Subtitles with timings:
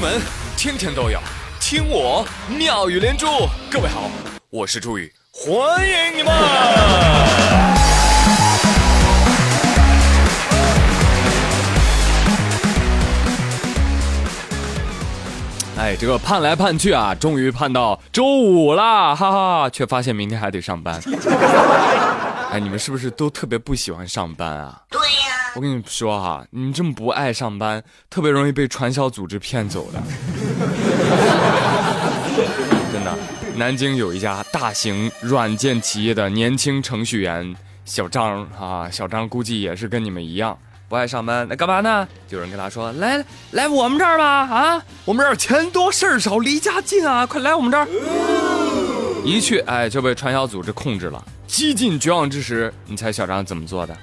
[0.00, 0.18] 闻
[0.56, 1.20] 天天都有，
[1.60, 3.26] 听我妙语连珠。
[3.70, 4.10] 各位好，
[4.48, 6.32] 我是朱宇，欢迎你们。
[15.76, 20.98] 哎，这个盼来盼去啊，终于盼到周五啦，哈哈，却发现明天还得上班。
[22.50, 24.80] 哎，你们是不是都特别不喜欢上班啊？
[24.88, 24.98] 对、
[25.54, 30.00] 我跟你说哈、你这么不爱上班，特别容易被传销组织骗走的。
[32.92, 33.18] 真的，
[33.56, 37.54] 南京有一家大型软件企业的年轻程序员
[37.84, 40.56] 小张啊，小张估计也是跟你们一样
[40.88, 42.06] 不爱上班，那干嘛呢？
[42.28, 47.88] 有人跟他说：“来来我们这儿吧，啊，我们这儿钱多事儿少，离家近啊，快来我们这儿。”
[49.24, 51.24] 一去，哎，就被传销组织控制了。
[51.46, 53.96] 几近绝望之时，你猜小张怎么做的？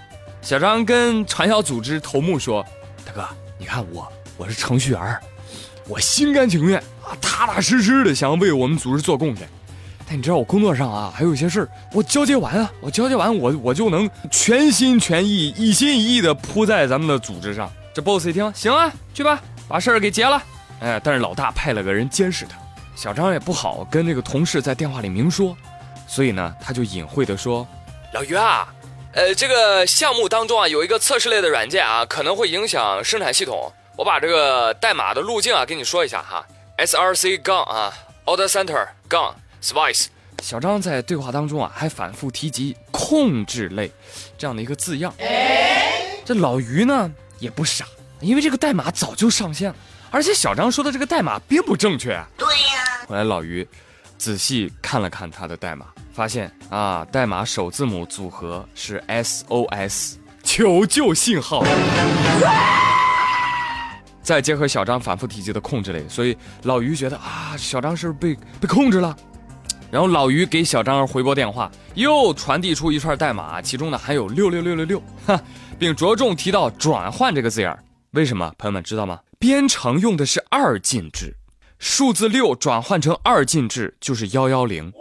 [0.47, 2.65] 小张跟传销组织头目说
[3.03, 5.19] ：“大哥，你看我，我是程序员，
[5.89, 9.45] 我心甘情愿啊，踏踏实实的想要为我们组织做贡献。
[10.07, 17.69] 但你知道我工作上啊，还有一些事儿，我交接完啊，我交接完我我就能全心全意、一心一意的扑在咱们的组织上。
[17.93, 20.41] 这 boss 一听，行啊，去吧，把事儿给结了。
[20.79, 22.57] 哎，但是老大派了个人监视他，
[22.95, 25.57] 小张也不好跟这个同事在电话里明说，
[26.07, 27.67] 所以呢，他就隐晦的说
[28.15, 28.73] ：“老于啊，
[29.17, 33.73] 呃，这个项目当中啊，有一个测试类的软件啊，可能会影响生产系统。
[33.95, 36.45] 我把这个代码的路径啊，跟你说一下哈
[36.77, 37.91] ，src 杠啊
[38.25, 40.05] ，order center 杠 spice。
[40.43, 43.91] 小张在对话当中啊，还反复提及“控制类”
[44.37, 45.11] 这样的一个字样。
[46.23, 47.87] 这老于呢也不傻，
[48.19, 49.75] 因为这个代码早就上线了，
[50.11, 52.27] 而且小张说的这个代码并不正确啊。
[52.37, 53.67] 对呀、后来老于
[54.17, 61.63] 仔细看了看他的代码，发现啊，代码首字母组合是 SOS 求救信号。
[64.21, 69.15] 再结合小张反复提及的控制类，所以老于觉得啊，小张是不是被被控制了？
[69.89, 75.39] 然后老于给小张回拨电话，又传递出一串代码，其中呢含有六六六六六，哈，
[75.79, 77.73] 并着重提到转换这个字眼。
[78.11, 78.51] 为什么？
[78.57, 79.19] 朋友们知道吗？
[79.39, 81.33] 编程用的是二进制，
[81.79, 84.91] 数字六转换成二进制就是幺幺零。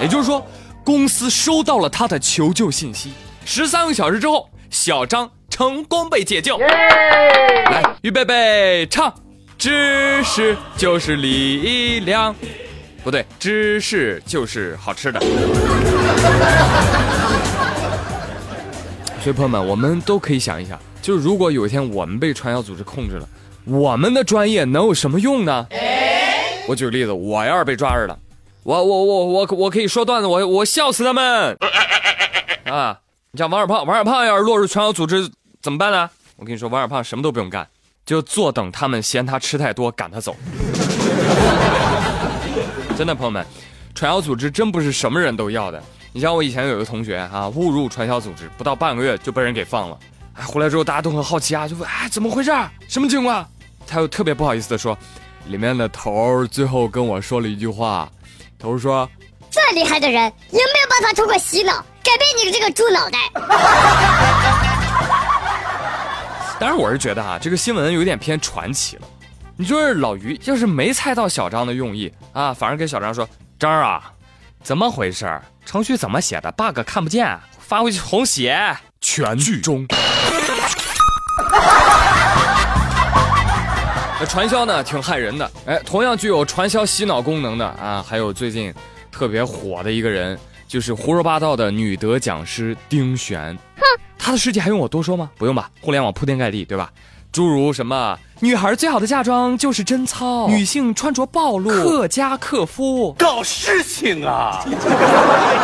[0.00, 0.46] 也就是说，
[0.84, 3.12] 公司收到了他的求救信息，
[3.44, 6.58] 十三个小时之后，小张成功被解救。
[6.58, 9.14] 来，预备备，唱，
[9.56, 12.34] 知识就是力量。
[13.04, 15.20] 不对，知识就是好吃的。
[19.22, 23.28] 所以朋友们，我们都可以想一想，就是如果有一天我们被传销组织控制了，
[23.64, 25.66] 我们的专业能有什么用呢？
[26.68, 28.18] 我举个例子，我要是被抓着了，
[28.62, 31.56] 我我我我我可以说段子，我我笑死他们
[32.64, 32.98] 啊！
[33.32, 35.28] 你像王小胖，王小胖要是落入传销组织
[35.60, 36.08] 怎么办呢？
[36.36, 37.66] 我跟你说，王小胖什么都不用干，
[38.04, 40.36] 就坐等他们嫌他吃太多赶他走。
[42.96, 43.44] 真的，朋友们，
[43.94, 45.82] 传销组织真不是什么人都要的。
[46.12, 49.98] 你像我以前有一个同学啊，误入传销组织，不到半个月就被人给放了。
[50.34, 52.52] 哎，回来之后大家都很好奇啊，就问哎怎么回事？
[52.86, 53.46] 什么情况？
[53.92, 54.96] 他又特别不好意思的说，
[55.48, 58.10] 里面的头儿最后跟我说了一句话，
[58.58, 59.06] 头儿说
[59.50, 63.18] 再厉害的人也没有办法通过洗脑改变你的这个猪脑袋。
[66.58, 69.02] 当然，我是觉得啊、这个新闻有点偏传奇了。
[69.58, 73.28] 你说是老于要是没猜到小张的用意啊，反而跟小张说
[73.60, 74.10] ：“张儿啊，
[74.62, 75.44] 怎么回事儿？
[75.66, 79.86] 程序怎么写的？bug 看不见，发回去重写。”全剧终。
[84.22, 85.50] 那传销呢，挺害人的。
[85.66, 88.72] 哎，同样具有传销洗脑功能的啊，还有最近
[89.10, 90.38] 特别火的一个人，
[90.68, 93.52] 就是胡说八道的女德讲师丁璇。
[93.76, 93.82] 哼，
[94.16, 95.28] 她的事迹还用我多说吗？
[95.36, 96.88] 不用吧，互联网铺天盖地，对吧？
[97.32, 104.64] 诸如什么女孩最好的嫁妆就是贞操，女性穿着暴露，克家克夫，搞事情啊！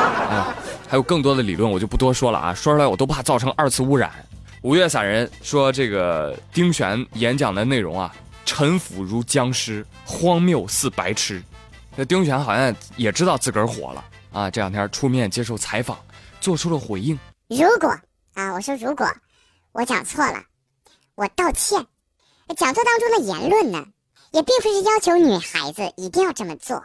[0.91, 4.11] 还有更多的理论，我就不多说了啊，说出来我都怕造成二次污染。
[4.63, 8.13] 五月散人说，这个丁璇演讲的内容啊，
[8.49, 11.43] 陈腐如僵尸，荒谬似白痴。
[11.95, 14.03] 那丁璇好像也知道自个儿火了
[14.33, 15.99] 啊，这两天出面接受采访，
[16.41, 17.17] 做出了回应。
[17.49, 17.95] 如果
[18.33, 19.07] 啊，我说如果
[19.73, 20.43] 我讲错了，
[21.15, 21.87] 我道歉。
[22.57, 23.85] 讲座当中的言论呢，
[24.31, 26.83] 也并不是要求女孩子一定要这么做，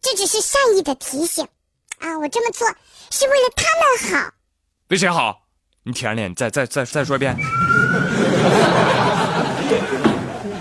[0.00, 1.44] 这只是善意的提醒
[1.98, 2.68] 啊，我这么做
[3.10, 4.32] 是为了他们好。
[4.86, 5.42] 为谁好？
[5.82, 7.36] 你舔着脸再再再再说一遍。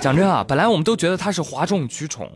[0.02, 2.32] 讲真啊，本来我们都觉得他是哗众取宠，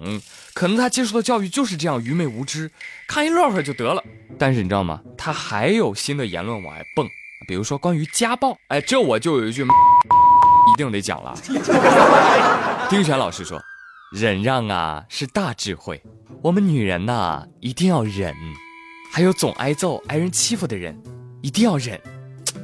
[0.53, 2.69] 可能他接受的教育就是这样愚昧无知，
[3.07, 4.03] 看一乐呵就得了。
[4.37, 5.01] 但是你知道吗？
[5.17, 7.07] 他还有新的言论往外蹦，
[7.47, 11.33] 比如说关于家暴，哎，这我就有一句一定得讲了。
[12.89, 13.61] 丁选老师说
[14.11, 16.03] ：“忍让啊是大智慧，
[16.41, 18.35] 我们女人呐一定要忍。
[19.11, 21.01] 还有总挨揍、挨人欺负的人，
[21.41, 21.99] 一定要忍。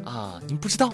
[0.04, 0.92] 啊，你们不知道，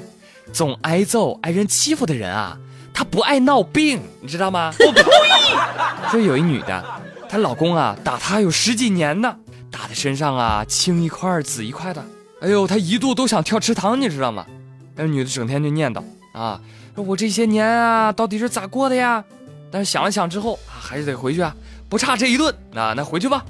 [0.53, 2.57] 总挨揍、挨人欺负的人啊，
[2.95, 4.73] 她不爱闹病，你知道吗？
[4.79, 5.03] 我呸！
[6.09, 6.83] 说有一女的，
[7.27, 9.35] 她老公啊打她有十几年呢，
[9.69, 12.01] 打的身上啊青一块紫一块的。
[12.39, 14.45] 哎呦，她一度都想跳池塘，你知道吗？
[14.95, 16.01] 那女的整天就念叨
[16.31, 16.61] 啊。”
[16.95, 19.21] 说我这些年啊，到底是咋过的呀？
[19.69, 21.53] 但是想了想之后啊，还是得回去啊，
[21.89, 22.55] 不差这一顿。
[22.71, 23.43] 那那回去吧。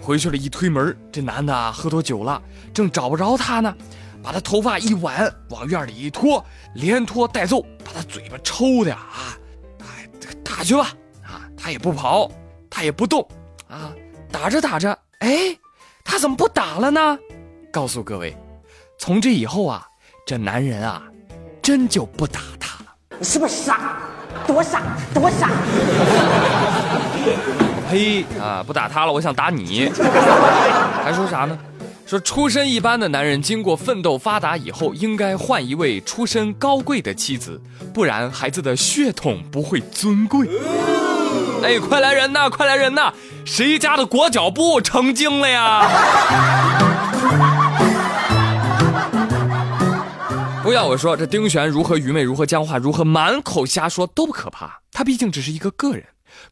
[0.00, 2.40] 回去了，一推门，这男的啊喝多酒了，
[2.72, 3.74] 正找不着她呢，
[4.22, 6.44] 把他头发一挽，往院里一拖，
[6.74, 9.36] 连拖带揍，把他嘴巴抽的啊，
[9.80, 10.08] 哎，
[10.44, 10.88] 打去吧
[11.22, 11.42] 啊！
[11.56, 12.30] 他也不跑，
[12.68, 13.26] 他也不动
[13.68, 13.92] 啊，
[14.30, 15.56] 打着打着，哎，
[16.04, 17.18] 他怎么不打了呢？
[17.72, 18.36] 告诉各位，
[18.98, 19.86] 从这以后啊，
[20.26, 21.02] 这男人啊，
[21.62, 22.94] 真就不打他了。
[23.18, 23.98] 你是不是傻？
[24.46, 24.82] 多傻，
[25.12, 25.50] 多傻！
[27.90, 28.62] 呸啊！
[28.66, 29.90] 不打他了，我想打你。
[31.02, 31.58] 还说啥呢？
[32.08, 37.60] 说出身一般的男人，经过奋斗发达以后，应该换一位出身高贵的妻子，
[37.92, 40.48] 不然孩子的血统不会尊贵。
[41.62, 42.48] 哎，快来人呐！
[42.48, 43.12] 快来人呐！
[43.44, 45.86] 谁家的裹脚布成精了呀？
[50.62, 56.02] 不要我说，这丁璇如何愚昧，如何僵化，如何满口瞎说都不可怕，他毕竟只是一个个人。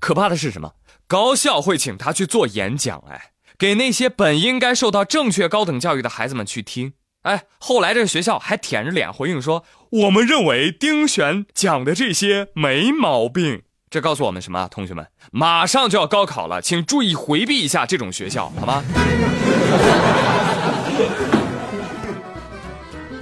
[0.00, 0.70] 可怕的是什么？
[1.06, 6.93] 高校会请他去做演讲，哎，给那些本应该受到正确高等教育的孩子们去听。
[7.23, 9.64] 哎，后来这学校还舔着脸回应说
[10.05, 14.69] ：“我们认为丁璇讲的这些没毛病。”这告诉我们什么？
[14.70, 18.85] 同学们，马上就要高考了，请注意回避一下这种学校，好吗？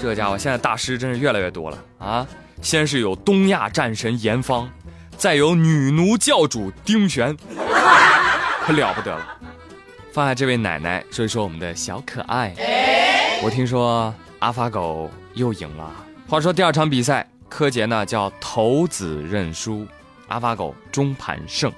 [0.01, 2.27] 这家伙现在大师真是越来越多了啊！
[2.61, 4.71] 先是有东亚战神严方，
[5.17, 7.37] 再有女奴教主丁璇，
[8.67, 9.39] 可了不得了。
[10.15, 12.55] 放下这位奶奶，说一说我们的小可爱。
[13.43, 15.93] 我听说阿发狗又赢了。
[16.29, 19.85] 话说第二场比赛，柯洁呢叫投子认输，
[20.29, 21.73] 阿发狗中盘胜。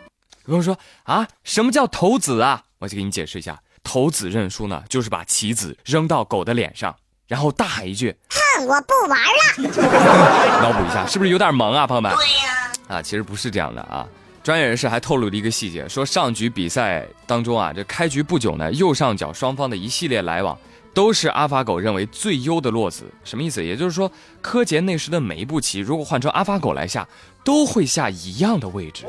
[0.45, 2.63] 有人说啊，什么叫投子啊？
[2.79, 6.95] 我就给你解释一下，投子认输呢，就是把棋子扔到狗的脸上。
[7.27, 12.13] 然后大喊一句：“哼，我不玩了。”脑补一下，是不是有点萌啊，朋友们？
[12.15, 12.73] 对呀。
[12.99, 14.07] 啊，其实不是这样的啊。
[14.47, 20.57] 专业人士还透露了一个细节，说上局比赛当中啊，这开局不久呢，右上角双方的一系列来往，
[20.95, 23.07] 都是阿法狗认为最优的落子。
[23.25, 23.65] 什么意思？
[23.65, 24.09] 也就是说，
[24.41, 27.09] 柯洁那时的每一步棋，如果换成阿法狗来下，
[27.43, 29.05] 都会下一样的位置。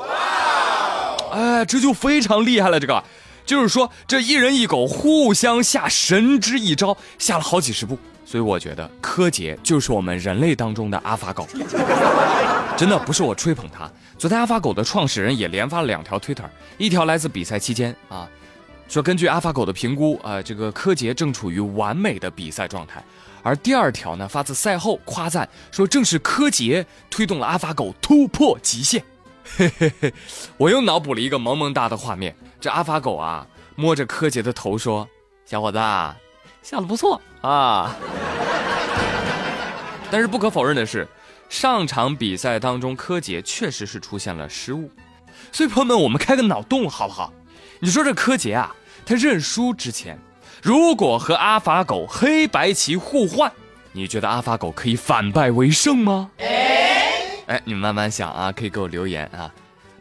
[1.31, 3.03] 哎，这就非常厉害了，这个。
[3.45, 7.95] 就是说，这一人一狗互相下神之一招，下了好几十步。
[8.25, 11.47] 所以我觉得柯洁就是我们人类当中的阿法狗，
[12.75, 13.87] 真的不是我吹捧他。
[14.17, 16.43] 昨天阿法狗的创始人也连发了两条推特，
[16.79, 18.27] 一条来自比赛期间啊，
[18.87, 23.03] 说根据阿法狗的评估啊，这个柯洁正处于完美的比赛状态。
[23.43, 29.03] 而第二条呢，发自赛后夸赞说，正是柯洁推动了阿法狗突破极限。
[29.55, 30.11] 嘿嘿嘿，
[30.57, 32.35] 我又脑补了一个萌萌哒的画面。
[32.59, 35.07] 这阿法狗啊，摸着柯洁的头说
[35.45, 35.77] ：“小伙子，
[36.63, 37.95] 下的不错啊。
[40.09, 41.07] ”但是不可否认的是，
[41.49, 44.91] 上场比赛当中，柯洁确实是出现了失误。
[45.51, 47.31] 所以朋友们，我们开个脑洞好不好？
[47.79, 48.75] 你说这柯洁啊，
[49.05, 50.17] 他认输之前，
[50.61, 53.51] 如果和阿法狗黑白棋互换，
[53.91, 56.31] 你觉得阿法狗可以反败为胜吗？
[56.37, 59.51] 哎，你们慢慢想啊，可以给我留言啊。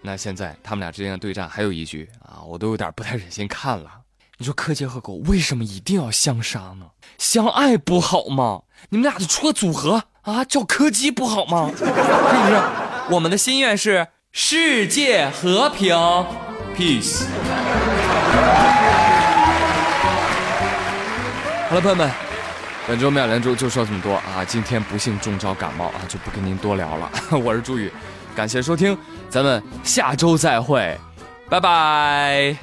[0.02, 3.90] 那现在他们俩之间的对战还有一局啊，我都有点不太忍心看了。
[4.38, 6.86] 你说柯洁和狗为什么一定要相杀呢？
[7.18, 8.62] 相爱不好吗？
[8.90, 11.70] 你们俩就出个组合啊，叫柯基不好吗？
[11.78, 12.60] 是不是？
[13.08, 15.94] 我们的心愿是世界和平
[16.76, 17.22] ，peace。
[21.68, 22.10] 好了，朋友们，
[22.88, 24.44] 本周妙连珠就说这么多啊。
[24.44, 27.08] 今天不幸中招感冒啊，就不跟您多聊了。
[27.38, 27.92] 我是朱宇。
[28.34, 28.98] 感谢收听，
[29.30, 30.98] 咱们下周再会，
[31.48, 32.56] 拜拜。